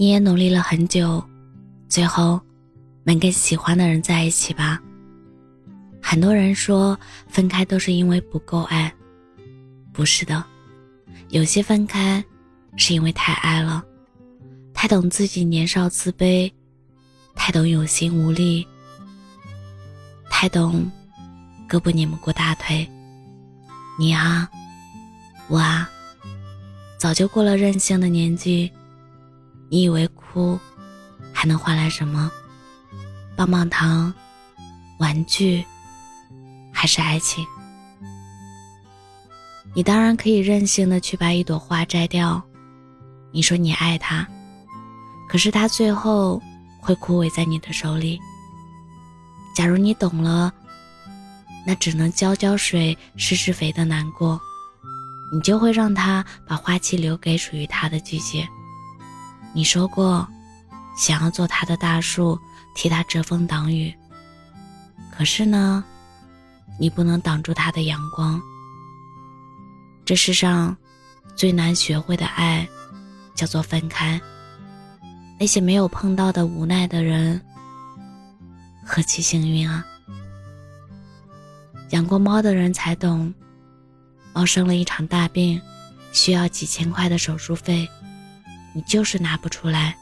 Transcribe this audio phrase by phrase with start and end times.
[0.00, 1.22] 你也努力了很久，
[1.86, 2.40] 最后
[3.04, 4.80] 能跟喜欢的人在一起吧？
[6.00, 8.90] 很多人说分开都是因为不够爱，
[9.92, 10.42] 不是的，
[11.28, 12.24] 有些分开
[12.78, 13.84] 是因为太爱了，
[14.72, 16.50] 太懂自己年少自卑，
[17.34, 18.66] 太懂有心无力，
[20.30, 20.90] 太懂
[21.68, 22.88] 胳膊拧不过大腿。
[23.98, 24.48] 你啊，
[25.48, 25.86] 我啊，
[26.98, 28.72] 早就过了任性的年纪。
[29.70, 30.58] 你以为哭
[31.32, 32.28] 还能换来什么？
[33.36, 34.12] 棒棒糖、
[34.98, 35.64] 玩具，
[36.72, 37.46] 还是爱情？
[39.72, 42.42] 你当然可以任性的去把一朵花摘掉。
[43.30, 44.26] 你说你爱它，
[45.28, 46.42] 可是它最后
[46.80, 48.18] 会枯萎在你的手里。
[49.54, 50.52] 假如你懂了，
[51.64, 54.40] 那只能浇浇水、施施肥的难过，
[55.32, 58.48] 你就会让它把花期留给属于它的季节。
[59.52, 60.26] 你说过，
[60.96, 62.38] 想要做他的大树，
[62.74, 63.92] 替他遮风挡雨。
[65.10, 65.84] 可是呢，
[66.78, 68.40] 你不能挡住他的阳光。
[70.04, 70.76] 这世上
[71.36, 72.68] 最难学会的爱，
[73.34, 74.20] 叫做分开。
[75.38, 77.40] 那些没有碰到的无奈的人，
[78.84, 79.84] 何其幸运啊！
[81.90, 83.32] 养过猫的人才懂，
[84.32, 85.60] 猫生了一场大病，
[86.12, 87.88] 需要几千块的手术费。
[88.72, 89.96] 你就是拿不出来，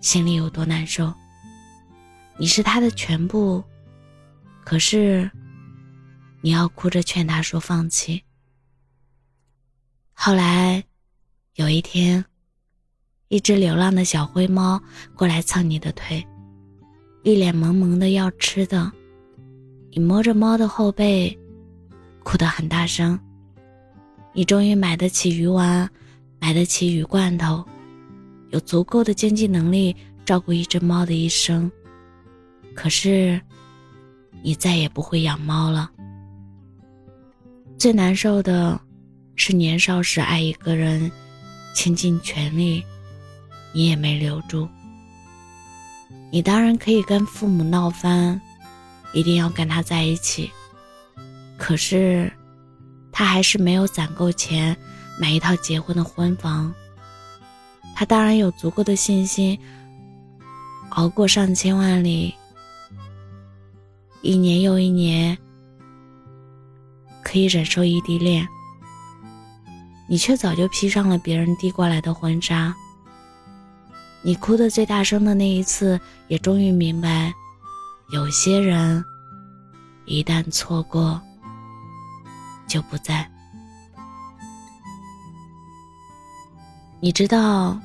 [0.00, 1.12] 心里有多难受。
[2.38, 3.64] 你是他的全部，
[4.64, 5.30] 可是
[6.42, 8.22] 你要哭着劝他说放弃。
[10.12, 10.84] 后来
[11.54, 12.22] 有一天，
[13.28, 14.82] 一只流浪的小灰猫
[15.14, 16.22] 过来蹭你的腿，
[17.22, 18.92] 一脸萌萌的要吃的。
[19.90, 21.36] 你摸着猫的后背，
[22.22, 23.18] 哭得很大声。
[24.34, 25.90] 你终于买得起鱼丸。
[26.42, 27.62] 买得起鱼罐头，
[28.50, 31.70] 有足够的经济能力照顾一只猫的一生，
[32.74, 33.40] 可是，
[34.42, 35.90] 你再也不会养猫了。
[37.78, 38.80] 最难受的，
[39.36, 41.10] 是年少时爱一个人，
[41.74, 42.84] 倾尽全力，
[43.72, 44.68] 你也没留住。
[46.30, 48.40] 你当然可以跟父母闹翻，
[49.12, 50.50] 一定要跟他在一起，
[51.56, 52.32] 可是，
[53.10, 54.76] 他还是没有攒够钱。
[55.20, 56.72] 买一套结婚的婚房，
[58.00, 59.60] 他当然有足够的信心
[60.92, 62.34] 熬过上千万里，
[64.22, 65.36] 一年又一年，
[67.22, 68.48] 可以忍受异地恋。
[70.08, 72.74] 你却早就披上了别人递过来的婚纱。
[74.22, 77.30] 你哭的最大声的那一次，也终于明白，
[78.14, 79.04] 有些人
[80.06, 81.20] 一旦错过，
[82.66, 83.30] 就不在。
[86.98, 87.78] 你知道，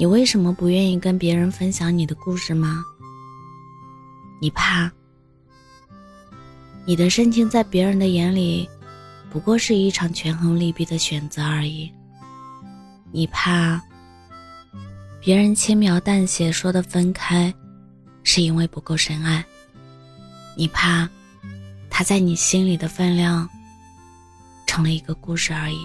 [0.00, 2.82] 你为什么不愿意跟别人分享你的故事吗？
[4.40, 4.90] 你怕，
[6.86, 8.66] 你的深情在别人的眼里，
[9.28, 11.92] 不过是一场权衡利弊的选择而已。
[13.12, 13.78] 你怕，
[15.20, 17.52] 别人轻描淡写说的分开，
[18.22, 19.44] 是因为不够深爱。
[20.56, 21.06] 你怕，
[21.90, 23.46] 他在你心里的分量，
[24.66, 25.78] 成了一个故事而已。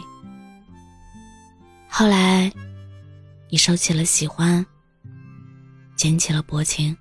[1.89, 2.49] 后来，
[3.55, 4.65] 你收起了喜欢，
[5.95, 6.93] 捡起了薄情。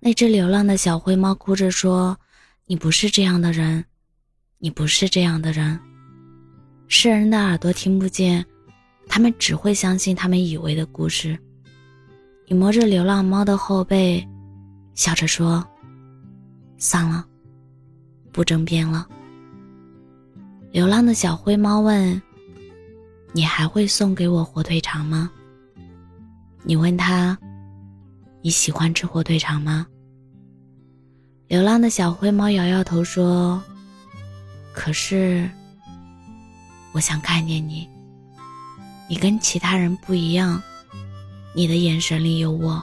[0.00, 2.18] 那只流浪的小灰猫哭着说
[2.64, 3.84] ：“你不是这样的人，
[4.56, 5.78] 你不是这样的人。”
[6.88, 8.42] 世人的耳朵听不见，
[9.06, 11.38] 他们只会相信他们以为的故事。
[12.46, 14.26] 你摸着流浪猫的后背，
[14.94, 15.62] 笑着说
[16.80, 17.22] ：“算了，
[18.32, 19.06] 不争辩了。”
[20.72, 22.18] 流浪的小灰猫问。
[23.32, 25.30] 你还会送给我火腿肠吗？
[26.64, 27.38] 你问他，
[28.42, 29.86] 你喜欢吃火腿肠吗？
[31.46, 33.62] 流浪的小灰猫摇摇头说
[34.74, 35.48] ：“可是，
[36.92, 37.88] 我想看见你。
[39.08, 40.60] 你跟其他人不一样，
[41.54, 42.82] 你的眼神里有我。”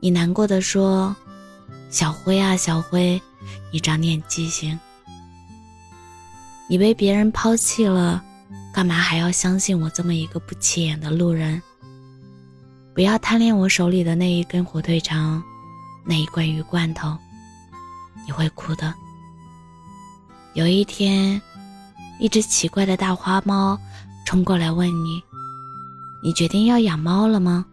[0.00, 1.14] 你难过的说
[1.90, 3.20] ：“小灰啊，小灰，
[3.72, 4.78] 你长点记性。
[6.68, 8.22] 你被别人抛弃了。”
[8.78, 11.60] 干嘛还要相信我这么一个不起眼的路人？
[12.94, 15.42] 不要贪恋我手里的那一根火腿肠，
[16.06, 17.18] 那一罐鱼罐头，
[18.24, 18.94] 你会哭的。
[20.54, 21.42] 有一天，
[22.20, 23.76] 一只奇怪的大花猫
[24.24, 25.20] 冲过来问你
[26.22, 27.66] ：“你决定要养猫了吗？”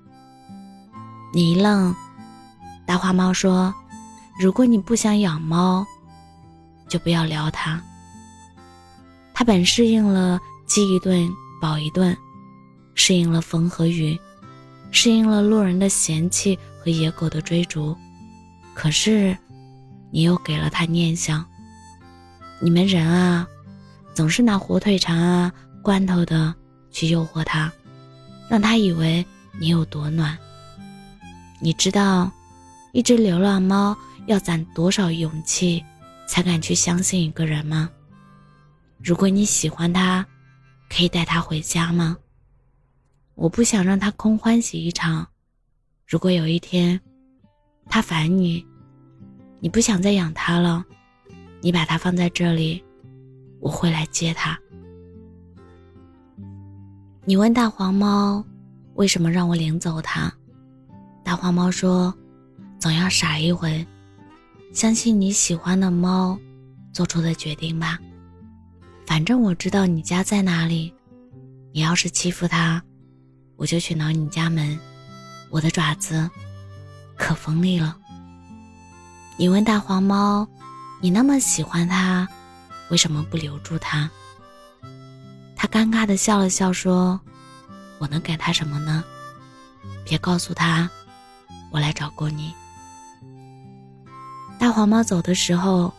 [1.31, 1.93] 你一愣，
[2.83, 3.71] 大花猫说
[4.41, 5.85] ：“如果你不想养猫，
[6.89, 7.79] 就不要撩它。”
[9.35, 10.41] 它本适应了。
[10.65, 11.29] 饥一顿
[11.61, 12.15] 饱一顿，
[12.95, 14.19] 适应了风和雨，
[14.91, 17.95] 适应了路人的嫌弃和野狗的追逐，
[18.73, 19.37] 可是，
[20.11, 21.45] 你又给了他念想。
[22.61, 23.47] 你们人啊，
[24.13, 25.51] 总是拿火腿肠啊、
[25.81, 26.53] 罐头的
[26.89, 27.71] 去诱惑他，
[28.49, 29.25] 让他以为
[29.59, 30.37] 你有多暖。
[31.59, 32.31] 你知道，
[32.91, 33.95] 一只流浪猫
[34.25, 35.83] 要攒多少勇气，
[36.27, 37.89] 才敢去相信一个人吗？
[39.03, 40.25] 如果你喜欢他，
[40.95, 42.15] 可以带他回家吗？
[43.33, 45.27] 我不想让他空欢喜一场。
[46.07, 46.97] 如果有一天，
[47.87, 48.65] 他烦你，
[49.59, 50.85] 你不想再养他了，
[51.59, 52.81] 你把它放在这里，
[53.59, 54.57] 我会来接他。
[57.25, 58.41] 你问大黄猫，
[58.93, 60.31] 为什么让我领走它？
[61.25, 62.15] 大黄猫说，
[62.79, 63.85] 总要傻一回，
[64.71, 66.39] 相信你喜欢的猫
[66.93, 67.99] 做出的决定吧。
[69.07, 70.93] 反正我知道你家在哪里，
[71.71, 72.81] 你要是欺负它。
[73.57, 74.77] 我就去挠你家门，
[75.49, 76.29] 我的爪子
[77.15, 77.97] 可锋利了。
[79.37, 80.45] 你问大黄猫
[81.01, 82.27] ：“你那么喜欢它，
[82.89, 84.09] 为什么不留住它？”
[85.55, 87.19] 它尴尬的笑了笑，说
[87.97, 89.03] ：“我能给它什么呢？
[90.03, 90.89] 别告诉他，
[91.71, 92.53] 我来找过你。”
[94.59, 95.93] 大黄猫走的时候，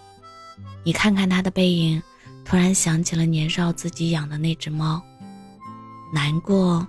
[0.85, 2.03] 你看看它的背影，
[2.46, 5.02] 突然想起了年少自己养的那只猫，
[6.12, 6.87] 难过。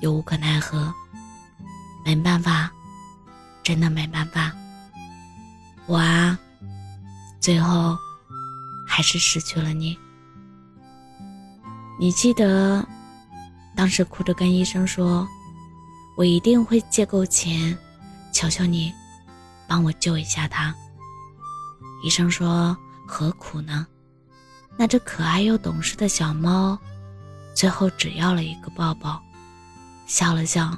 [0.00, 0.90] 又无可奈何，
[2.06, 2.72] 没办法，
[3.62, 4.50] 真的没办法。
[5.84, 6.38] 我啊，
[7.38, 7.94] 最后
[8.88, 9.98] 还是失去了你。
[11.98, 12.82] 你记得
[13.76, 15.28] 当时哭着跟医生说
[16.16, 17.76] ：“我一定会借够钱，
[18.32, 18.90] 求求你，
[19.68, 20.74] 帮我救一下他。”
[22.02, 22.74] 医生说
[23.06, 23.86] ：“何苦呢？
[24.76, 26.78] 那只可爱又懂事的小猫，
[27.54, 29.22] 最后只要了一个抱抱。”
[30.06, 30.76] 笑了笑，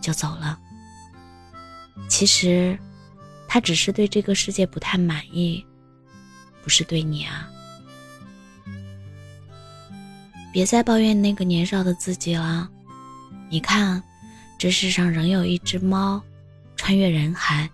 [0.00, 0.58] 就走了。
[2.06, 2.78] 其实，
[3.48, 5.64] 他只是对这个世界不太满意，
[6.62, 7.48] 不是对你啊。
[10.52, 12.68] 别再抱怨那个年少的自己了。
[13.48, 14.02] 你看，
[14.58, 16.22] 这世上仍有一只猫，
[16.76, 17.70] 穿越人海，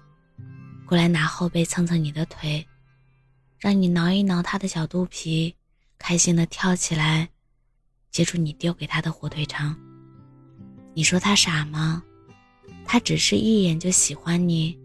[0.87, 2.65] 过来拿后背蹭蹭你的腿，
[3.59, 5.53] 让你挠一挠他的小肚皮，
[5.99, 7.29] 开心的跳起来，
[8.13, 9.77] 接住你丢给他的火腿肠。
[10.95, 12.01] 你说他傻吗？
[12.85, 14.79] 他只是一眼就喜欢你，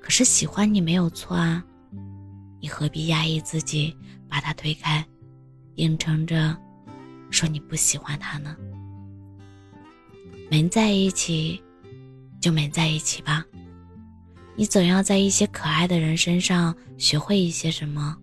[0.00, 1.64] 可是喜欢你没有错啊，
[2.60, 3.96] 你何必压抑自己
[4.28, 5.04] 把他推开，
[5.74, 6.56] 硬撑着
[7.30, 8.56] 说你不喜欢他呢？
[10.48, 11.60] 没在一起，
[12.40, 13.44] 就没在一起吧。
[14.56, 18.16] 你总要在一些可爱的人身上学会一些什么。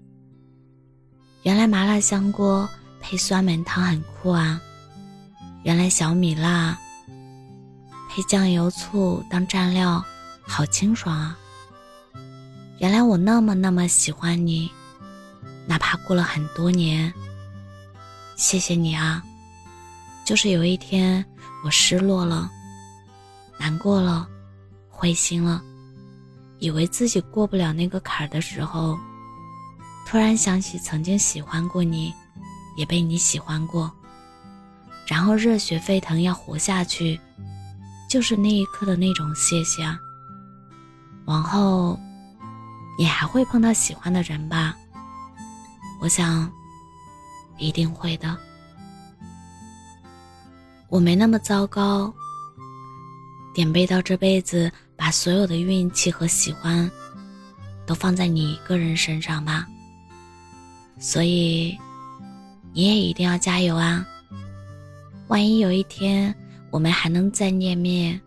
[1.43, 2.69] 原来麻辣香锅
[3.01, 4.61] 配酸梅汤很酷啊。
[5.63, 6.77] 原来小米辣
[8.09, 10.03] 配酱油醋当蘸料，
[10.41, 11.37] 好清爽啊！
[12.79, 14.71] 原来我那么那么喜欢你，
[15.67, 17.13] 哪怕过了很多年。
[18.35, 19.23] 谢谢你啊！
[20.25, 21.23] 就是有一天
[21.63, 22.49] 我失落了、
[23.59, 24.27] 难过了、
[24.89, 25.61] 灰心了，
[26.61, 28.97] 以为自己过不了那个坎儿的时候，
[30.05, 32.13] 突然想起曾经喜欢过你，
[32.77, 33.91] 也被你喜欢过。
[35.07, 37.19] 然后热血沸腾，要活下去，
[38.07, 39.83] 就是那一刻的那种谢谢。
[41.25, 41.99] 往后，
[42.95, 44.75] 你还会碰到喜欢的人吧？
[45.99, 46.47] 我想，
[47.57, 48.37] 一定会的。
[50.89, 52.13] 我没那么糟糕，
[53.53, 56.87] 点背到这辈子，把所有的运气和喜欢，
[57.87, 59.67] 都放在你一个人身上吧。
[60.99, 61.75] 所以，
[62.71, 64.05] 你也一定要加油啊！
[65.27, 66.31] 万一有一天
[66.69, 68.21] 我们还能再见面，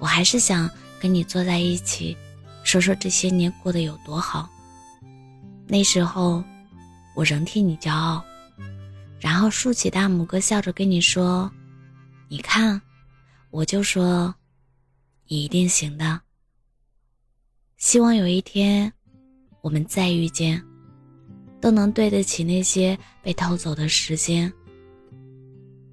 [0.00, 0.68] 我还是想
[1.00, 2.16] 跟你坐在一起，
[2.64, 4.50] 说说这些年过得有多好。
[5.68, 6.42] 那时候，
[7.14, 8.20] 我仍替你骄傲，
[9.20, 11.48] 然后竖起大拇哥，笑着跟你说
[12.26, 12.82] ：“你看，
[13.50, 14.34] 我就说，
[15.28, 16.20] 你一定行的。”
[17.78, 18.92] 希望有一天，
[19.60, 20.62] 我们再遇见，
[21.60, 24.52] 都能对得起那些被偷走的时间。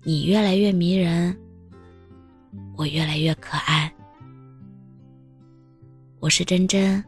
[0.03, 1.35] 你越来越迷人，
[2.77, 3.91] 我越来越可爱。
[6.19, 7.03] 我是真真，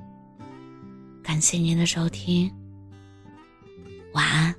[1.22, 2.52] 感谢您的收听，
[4.14, 4.56] 晚安。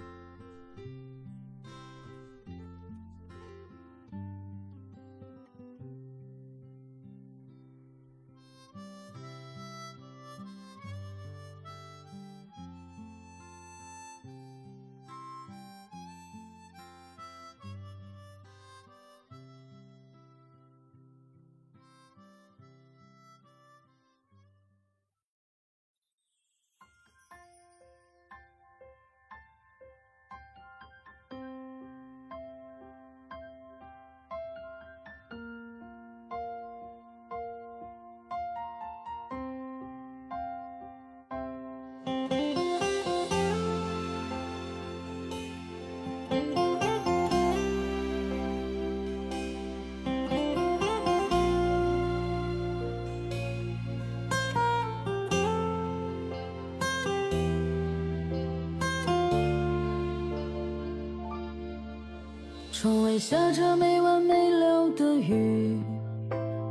[62.83, 65.79] 窗外下着没完没了的雨，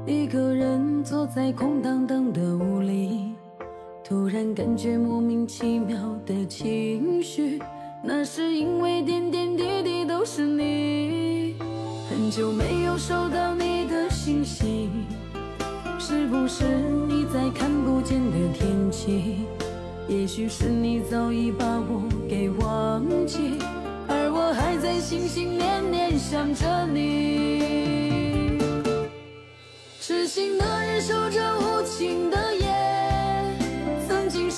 [0.06, 3.32] 一个人坐在空荡荡的屋里，
[4.04, 7.62] 突然感觉莫名其妙的情绪，
[8.04, 11.56] 那是因为点点滴滴都是你。
[12.10, 14.90] 很久没有收到你的信息，
[15.98, 16.66] 是不是
[17.08, 19.46] 你在看不见的天气？
[20.10, 23.54] 也许是你早已把我给忘记。
[24.72, 28.58] 还在心心念念想着你，
[30.00, 32.74] 痴心的人守着无情的夜，
[34.08, 34.50] 曾经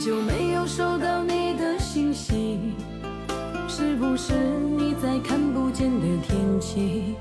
[0.00, 2.58] 久没有收到你的信息，
[3.68, 4.32] 是不是
[4.78, 7.16] 你在看不见的天气？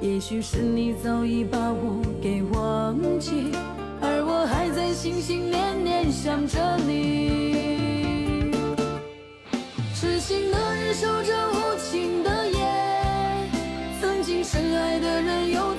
[0.00, 3.52] 也许是你早已把我给忘记，
[4.00, 8.52] 而我还在心心念念想着你。
[9.94, 12.58] 痴心的人守着无情的夜，
[14.00, 15.73] 曾经深爱的人又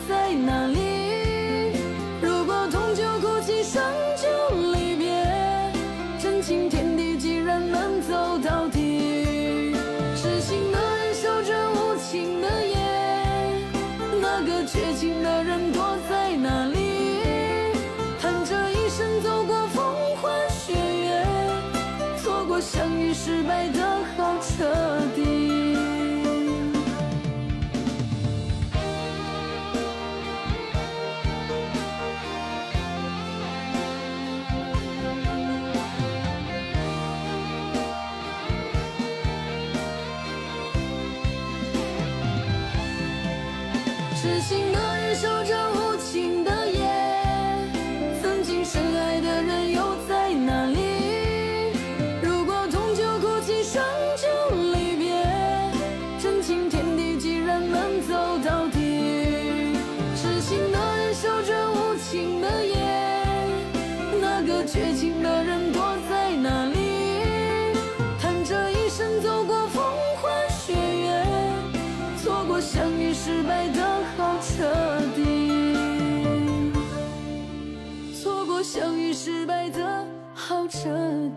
[80.85, 80.91] 彻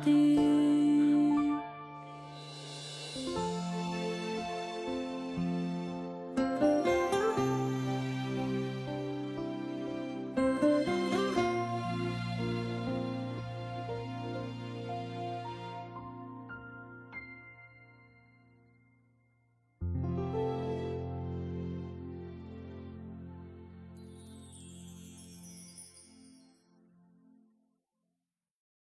[0.04, 0.57] 底。